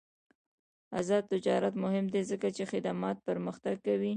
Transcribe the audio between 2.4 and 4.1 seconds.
چې خدمات پرمختګ کوي.